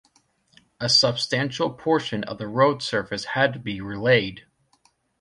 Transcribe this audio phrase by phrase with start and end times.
[0.79, 4.45] A substantial portion of the road surface had to be relaid.